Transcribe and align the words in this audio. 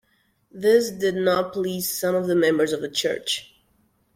This 0.51 0.89
did 0.89 1.13
not 1.13 1.53
please 1.53 1.87
some 1.87 2.15
of 2.15 2.25
the 2.25 2.33
members 2.33 2.73
of 2.73 2.81
the 2.81 2.89
Church. 2.89 3.53